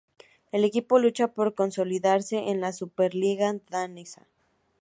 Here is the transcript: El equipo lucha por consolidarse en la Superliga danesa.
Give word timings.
El 0.51 0.65
equipo 0.65 0.97
lucha 0.97 1.27
por 1.27 1.53
consolidarse 1.53 2.49
en 2.49 2.59
la 2.59 2.73
Superliga 2.73 3.53
danesa. 3.69 4.25